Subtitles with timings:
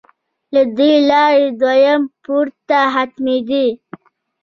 [0.53, 3.67] له دې لارې دویم پوړ ته ختمېدې.